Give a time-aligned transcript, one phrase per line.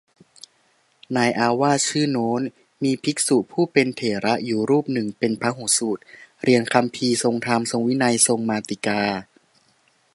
[1.13, 2.41] ในอาวาสชื่อโน้น
[2.83, 6.03] มีภิกษุผู้เป็นเถระอยู่รูปหนึ่งเป็นพหูสูตร
[6.43, 9.01] เรียนคำภีร์ ทรงธรรม ทรงวินัย ทรงมาติกา